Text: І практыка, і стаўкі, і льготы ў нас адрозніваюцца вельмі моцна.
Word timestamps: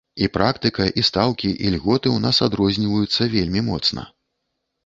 І 0.25 0.27
практыка, 0.35 0.87
і 1.01 1.03
стаўкі, 1.09 1.51
і 1.65 1.73
льготы 1.75 2.07
ў 2.15 2.25
нас 2.25 2.37
адрозніваюцца 2.47 3.29
вельмі 3.35 3.61
моцна. 3.69 4.09